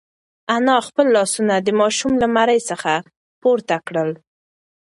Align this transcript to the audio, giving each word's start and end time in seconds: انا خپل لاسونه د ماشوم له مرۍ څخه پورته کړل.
انا 0.55 0.77
خپل 0.87 1.07
لاسونه 1.15 1.55
د 1.59 1.69
ماشوم 1.79 2.13
له 2.21 2.27
مرۍ 2.35 2.59
څخه 2.69 2.93
پورته 3.41 3.75
کړل. 3.87 4.09